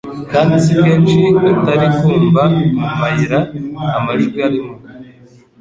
kandi 0.31 0.53
si 0.63 0.73
kenshi 0.83 1.21
utari 1.51 1.87
kumva 1.97 2.41
mu 2.81 2.87
mayira 2.99 3.39
amajwi 3.97 4.37
arimo, 4.47 4.73